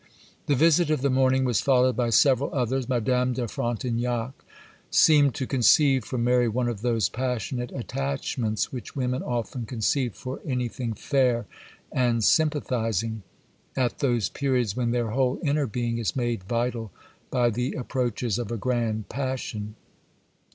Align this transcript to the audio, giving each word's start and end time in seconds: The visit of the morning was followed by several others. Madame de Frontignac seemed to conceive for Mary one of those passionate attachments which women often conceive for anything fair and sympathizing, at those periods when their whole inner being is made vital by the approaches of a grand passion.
The 0.47 0.55
visit 0.55 0.89
of 0.89 1.01
the 1.03 1.11
morning 1.11 1.45
was 1.45 1.61
followed 1.61 1.95
by 1.95 2.09
several 2.09 2.49
others. 2.55 2.89
Madame 2.89 3.33
de 3.33 3.47
Frontignac 3.47 4.33
seemed 4.89 5.35
to 5.35 5.45
conceive 5.45 6.05
for 6.05 6.17
Mary 6.17 6.47
one 6.47 6.67
of 6.67 6.81
those 6.81 7.07
passionate 7.07 7.71
attachments 7.71 8.73
which 8.73 8.95
women 8.95 9.21
often 9.21 9.67
conceive 9.67 10.15
for 10.15 10.39
anything 10.43 10.93
fair 10.95 11.45
and 11.91 12.23
sympathizing, 12.23 13.21
at 13.77 13.99
those 13.99 14.27
periods 14.29 14.75
when 14.75 14.89
their 14.89 15.11
whole 15.11 15.39
inner 15.43 15.67
being 15.67 15.99
is 15.99 16.15
made 16.15 16.45
vital 16.45 16.91
by 17.29 17.51
the 17.51 17.73
approaches 17.73 18.39
of 18.39 18.51
a 18.51 18.57
grand 18.57 19.07
passion. 19.07 19.75